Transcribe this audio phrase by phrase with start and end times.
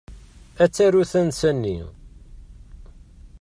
[0.63, 1.79] Ad taru tansa-nni.